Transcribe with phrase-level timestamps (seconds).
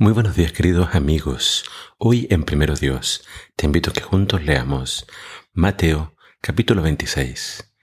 [0.00, 1.64] Muy buenos días queridos amigos.
[1.98, 5.08] Hoy en Primero Dios te invito a que juntos leamos
[5.52, 7.74] Mateo capítulo 26.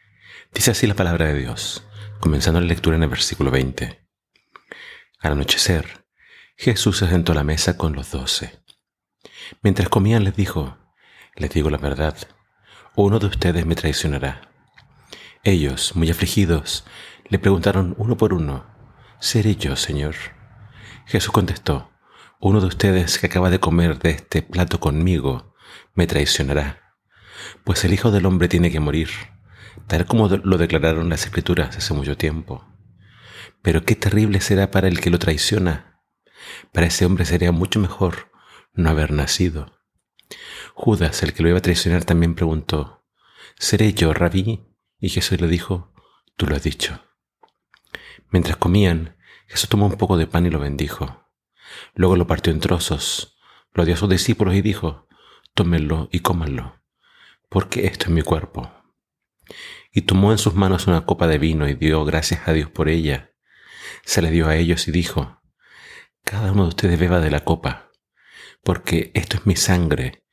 [0.53, 1.85] Dice así la palabra de Dios,
[2.21, 4.07] comenzando la lectura en el versículo 20.
[5.19, 6.05] Al anochecer,
[6.55, 8.63] Jesús se sentó a la mesa con los doce.
[9.61, 10.77] Mientras comían les dijo,
[11.35, 12.15] les digo la verdad,
[12.95, 14.53] uno de ustedes me traicionará.
[15.43, 16.85] Ellos, muy afligidos,
[17.27, 18.65] le preguntaron uno por uno,
[19.19, 20.15] ¿seré yo, Señor?
[21.07, 21.91] Jesús contestó,
[22.39, 25.55] uno de ustedes que acaba de comer de este plato conmigo
[25.93, 26.95] me traicionará,
[27.63, 29.09] pues el Hijo del Hombre tiene que morir,
[29.87, 32.65] tal como lo declararon las Escrituras hace mucho tiempo.
[33.61, 36.01] Pero qué terrible será para el que lo traiciona.
[36.71, 38.31] Para ese hombre sería mucho mejor
[38.73, 39.79] no haber nacido.
[40.73, 43.05] Judas, el que lo iba a traicionar, también preguntó,
[43.57, 44.67] ¿Seré yo, rabí?
[44.99, 45.93] Y Jesús le dijo,
[46.35, 47.01] Tú lo has dicho.
[48.29, 49.17] Mientras comían,
[49.47, 51.24] Jesús tomó un poco de pan y lo bendijo
[51.93, 53.37] Luego lo partió en trozos,
[53.73, 55.07] lo dio a sus discípulos y dijo,
[55.53, 56.81] tómenlo y cómanlo,
[57.49, 58.71] porque esto es mi cuerpo.
[59.91, 62.89] Y tomó en sus manos una copa de vino y dio gracias a Dios por
[62.89, 63.31] ella.
[64.03, 65.41] Se le dio a ellos y dijo,
[66.23, 67.91] cada uno de ustedes beba de la copa,
[68.63, 70.23] porque esto es mi sangre,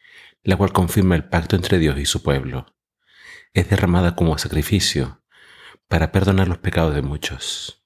[0.42, 2.74] la cual confirma el pacto entre Dios y su pueblo.
[3.54, 5.22] Es derramada como sacrificio
[5.86, 7.84] para perdonar los pecados de muchos.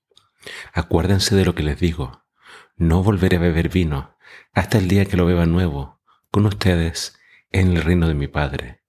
[0.72, 2.25] Acuérdense de lo que les digo
[2.76, 4.16] no volveré a beber vino
[4.52, 7.18] hasta el día que lo beba nuevo con ustedes
[7.50, 8.82] en el reino de mi Padre.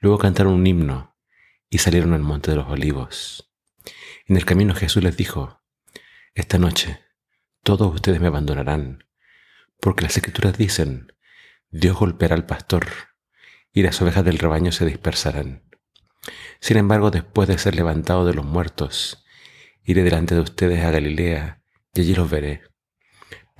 [0.00, 1.16] Luego cantaron un himno
[1.68, 3.52] y salieron al monte de los olivos.
[4.26, 5.60] En el camino Jesús les dijo,
[6.34, 7.00] Esta noche
[7.62, 9.04] todos ustedes me abandonarán,
[9.80, 11.12] porque las escrituras dicen,
[11.70, 12.88] Dios golpeará al pastor
[13.72, 15.62] y las ovejas del rebaño se dispersarán.
[16.58, 19.24] Sin embargo, después de ser levantado de los muertos,
[19.84, 21.62] iré delante de ustedes a Galilea
[21.94, 22.69] y allí los veré.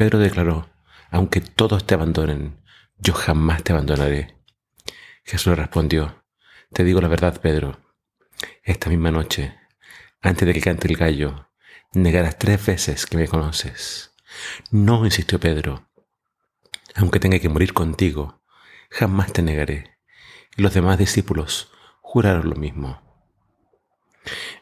[0.01, 0.67] Pedro declaró,
[1.11, 2.59] aunque todos te abandonen,
[2.97, 4.35] yo jamás te abandonaré.
[5.25, 6.25] Jesús respondió,
[6.73, 7.79] te digo la verdad, Pedro,
[8.63, 9.59] esta misma noche,
[10.23, 11.51] antes de que cante el gallo,
[11.93, 14.15] negarás tres veces que me conoces.
[14.71, 15.91] No, insistió Pedro,
[16.95, 18.43] aunque tenga que morir contigo,
[18.89, 19.99] jamás te negaré.
[20.57, 23.03] Y los demás discípulos juraron lo mismo.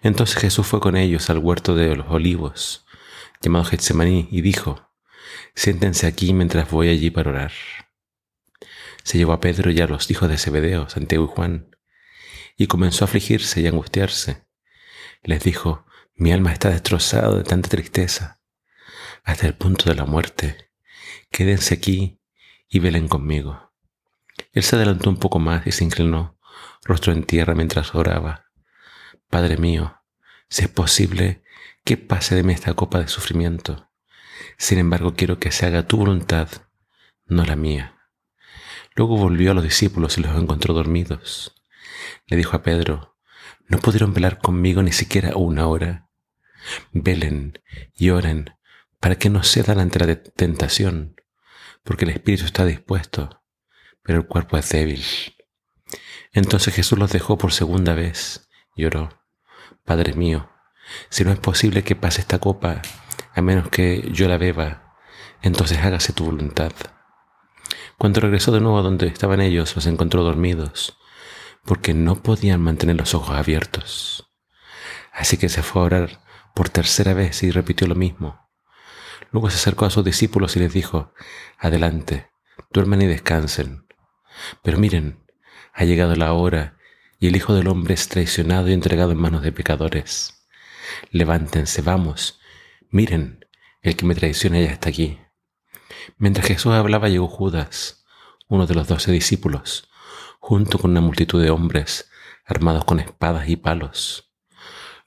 [0.03, 2.87] Entonces Jesús fue con ellos al huerto de los olivos,
[3.41, 4.88] llamado Getsemaní, y dijo,
[5.59, 7.53] Siéntense aquí mientras voy allí para orar.
[9.03, 11.77] Se llevó a Pedro y a los hijos de Zebedeo, Santiago y Juan,
[12.57, 14.47] y comenzó a afligirse y angustiarse.
[15.25, 18.41] Les dijo, mi alma está destrozada de tanta tristeza,
[19.25, 20.71] hasta el punto de la muerte.
[21.29, 22.21] Quédense aquí
[22.69, 23.73] y velen conmigo.
[24.53, 26.39] Él se adelantó un poco más y se inclinó,
[26.85, 28.45] rostro en tierra mientras oraba.
[29.29, 30.05] Padre mío,
[30.49, 31.43] si es posible,
[31.83, 33.88] que pase de mí esta copa de sufrimiento
[34.59, 36.49] sin embargo, quiero que se haga tu voluntad,
[37.27, 37.97] no la mía.
[38.97, 41.55] Luego volvió a los discípulos y los encontró dormidos.
[42.27, 43.17] Le dijo a Pedro,
[43.69, 46.09] ¿no pudieron velar conmigo ni siquiera una hora?
[46.93, 47.63] Velen
[47.95, 48.51] y oren
[48.99, 51.21] para que no cedan ante la tentación,
[51.85, 53.41] porque el espíritu está dispuesto,
[54.03, 55.05] pero el cuerpo es débil.
[56.33, 59.23] Entonces Jesús los dejó por segunda vez y oró,
[59.85, 60.51] Padre mío,
[61.11, 62.83] si no es posible que pase esta copa,
[63.39, 64.97] a menos que yo la beba,
[65.43, 66.73] entonces hágase tu voluntad.
[67.97, 70.99] Cuando regresó de nuevo a donde estaban ellos, los encontró dormidos,
[71.65, 74.29] porque no podían mantener los ojos abiertos.
[75.13, 76.21] Así que se fue a orar
[76.55, 78.49] por tercera vez y repitió lo mismo.
[79.31, 81.13] Luego se acercó a sus discípulos y les dijo,
[81.59, 82.31] Adelante,
[82.71, 83.87] duermen y descansen.
[84.63, 85.25] Pero miren,
[85.73, 86.79] ha llegado la hora
[87.21, 90.47] y el Hijo del Hombre es traicionado y entregado en manos de pecadores.
[91.11, 92.38] Levántense, vamos,
[92.91, 93.45] miren,
[93.83, 95.19] el que me traiciona ya está aquí.
[96.17, 98.05] Mientras Jesús hablaba llegó Judas,
[98.49, 99.89] uno de los doce discípulos,
[100.41, 102.11] junto con una multitud de hombres
[102.45, 104.33] armados con espadas y palos.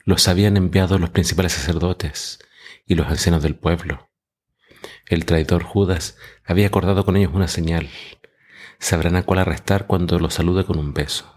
[0.04, 2.40] Los habían enviado los principales sacerdotes
[2.86, 4.10] y los ancianos del pueblo.
[5.08, 7.90] El traidor Judas había acordado con ellos una señal.
[8.80, 11.36] Sabrán a cuál arrestar cuando los salude con un beso.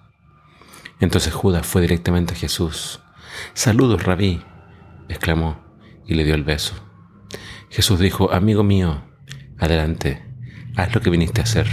[1.00, 3.00] Entonces Judas fue directamente a Jesús.
[3.54, 4.42] Saludos, rabí,
[5.08, 5.63] exclamó
[6.06, 6.74] y le dio el beso.
[7.70, 9.04] Jesús dijo, amigo mío,
[9.58, 10.24] adelante,
[10.76, 11.66] haz lo que viniste a hacer.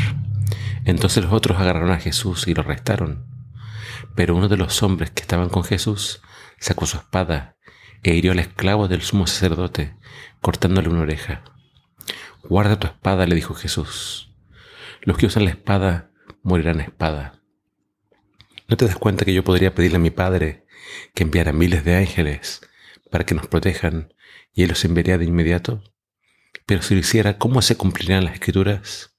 [0.86, 3.25] Entonces los otros agarraron a Jesús y lo arrestaron.
[4.16, 6.22] Pero uno de los hombres que estaban con Jesús
[6.60, 7.56] sacó su espada
[8.04, 9.95] e hirió al esclavo del sumo sacerdote,
[10.42, 11.44] cortándole una oreja.
[12.44, 14.34] Guarda tu espada, le dijo Jesús.
[15.01, 16.12] Los que usan la espada
[16.42, 17.42] morirán a espada.
[18.68, 20.66] ¿No te das cuenta que yo podría pedirle a mi Padre
[21.13, 22.62] que enviara miles de ángeles
[23.12, 24.13] para que nos protejan
[24.54, 25.84] y Él los enviaría de inmediato?
[26.66, 29.16] Pero si lo hiciera, ¿cómo se cumplirían las escrituras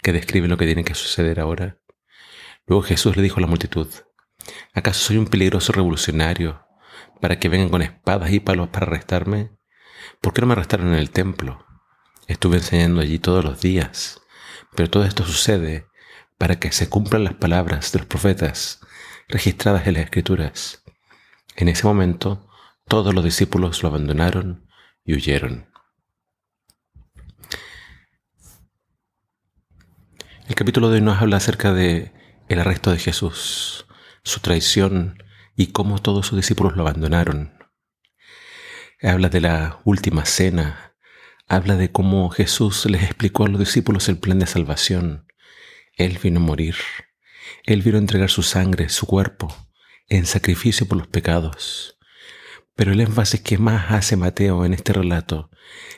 [0.00, 1.78] que describen lo que tiene que suceder ahora?
[2.66, 3.88] Luego Jesús le dijo a la multitud,
[4.72, 6.64] ¿acaso soy un peligroso revolucionario
[7.20, 9.50] para que vengan con espadas y palos para arrestarme?
[10.20, 11.66] ¿Por qué no me arrestaron en el templo?
[12.28, 14.20] Estuve enseñando allí todos los días,
[14.74, 15.86] pero todo esto sucede
[16.38, 18.80] para que se cumplan las palabras de los profetas
[19.28, 20.84] registradas en las escrituras.
[21.56, 22.48] En ese momento,
[22.92, 24.68] todos los discípulos lo abandonaron
[25.02, 25.66] y huyeron.
[30.46, 32.12] El capítulo de hoy nos habla acerca de
[32.50, 33.86] el arresto de Jesús,
[34.24, 35.24] su traición
[35.56, 37.54] y cómo todos sus discípulos lo abandonaron.
[39.00, 40.94] Habla de la última cena,
[41.48, 45.26] habla de cómo Jesús les explicó a los discípulos el plan de salvación.
[45.96, 46.76] Él vino a morir,
[47.64, 49.48] Él vino a entregar su sangre, su cuerpo,
[50.10, 51.96] en sacrificio por los pecados.
[52.74, 55.50] Pero el énfasis que más hace Mateo en este relato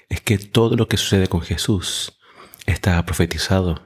[0.09, 2.19] es que todo lo que sucede con Jesús
[2.67, 3.83] estaba profetizado.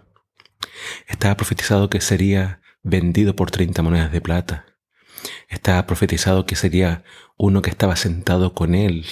[1.06, 4.66] Estaba profetizado que sería vendido por 30 monedas de plata.
[5.48, 7.04] Estaba profetizado que sería
[7.36, 9.06] uno que estaba sentado con él,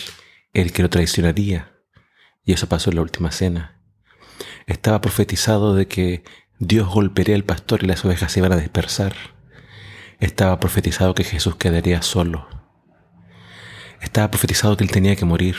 [0.52, 1.72] el que lo traicionaría.
[2.44, 3.80] Y eso pasó en la última cena.
[4.66, 6.24] Estaba profetizado de que
[6.58, 9.14] Dios golpearía al pastor y las ovejas se iban a dispersar.
[10.20, 12.48] Estaba profetizado que Jesús quedaría solo.
[14.00, 15.56] Estaba profetizado que él tenía que morir.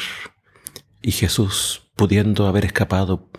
[1.02, 3.30] Y Jesús, pudiendo haber escapado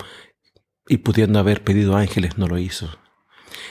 [0.87, 2.99] y pudiendo haber pedido ángeles, no lo hizo.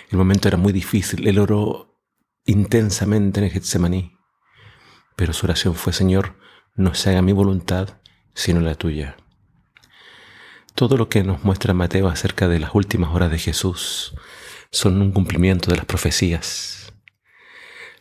[0.10, 1.28] El momento era muy difícil.
[1.28, 2.00] Él oró
[2.46, 4.18] intensamente en el Getsemaní.
[5.16, 6.38] Pero su oración fue, Señor,
[6.76, 8.00] no se haga mi voluntad,
[8.34, 9.18] sino la tuya.
[10.76, 14.14] Todo lo que nos muestra Mateo acerca de las últimas horas de Jesús
[14.70, 16.77] son un cumplimiento de las profecías.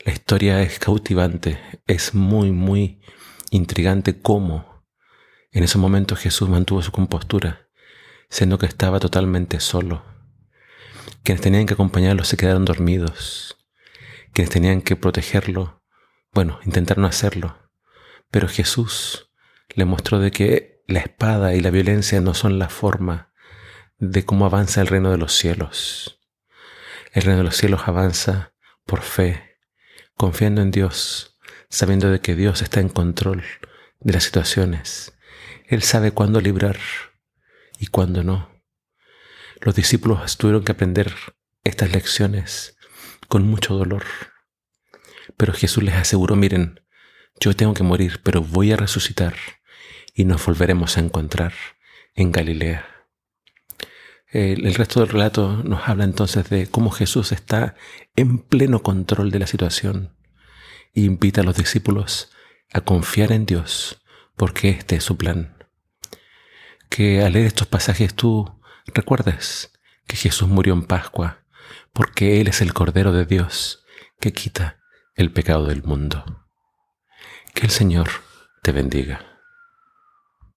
[0.07, 1.59] La historia es cautivante,
[1.89, 3.03] es muy, muy
[3.51, 4.87] intrigante cómo
[5.51, 7.67] en ese momento Jesús mantuvo su compostura,
[8.31, 10.05] siendo que estaba totalmente solo.
[11.25, 13.57] Quienes tenían que acompañarlo se quedaron dormidos.
[14.33, 15.83] Quienes tenían que protegerlo,
[16.33, 17.73] bueno, intentaron hacerlo.
[18.31, 19.33] Pero Jesús
[19.75, 23.33] le mostró de que la espada y la violencia no son la forma
[23.99, 26.21] de cómo avanza el reino de los cielos.
[27.11, 28.55] El reino de los cielos avanza
[28.85, 29.56] por fe,
[30.17, 33.45] confiando en Dios, sabiendo de que Dios está en control
[34.01, 35.13] de las situaciones.
[35.67, 36.79] Él sabe cuándo librar
[37.79, 38.51] y cuándo no.
[39.61, 41.15] Los discípulos tuvieron que aprender
[41.65, 42.77] estas lecciones
[43.29, 44.05] con mucho dolor.
[45.37, 46.81] Pero Jesús les aseguró, miren,
[47.41, 49.35] yo tengo que morir, pero voy a resucitar
[50.15, 51.53] y nos volveremos a encontrar
[52.15, 52.96] en Galilea.
[54.39, 57.75] El, resto del relato nos habla entonces de cómo Jesús está
[58.17, 60.15] en pleno control de la situación
[60.95, 62.31] e invita a los discípulos
[62.71, 64.03] a confiar en Dios
[64.37, 65.57] porque este es su plan.
[66.91, 69.73] Que al leer estos pasajes tú recuerdes
[70.07, 71.39] que Jesús murió en Pascua
[71.95, 73.87] porque Él es el Cordero de Dios
[74.21, 74.81] que quita
[75.15, 76.45] el pecado del mundo.
[77.55, 78.11] Que el Señor
[78.63, 79.36] te bendiga.